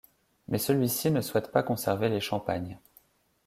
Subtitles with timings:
[0.47, 2.79] Mais celui-ci ne souhaite pas conserver les champagnes.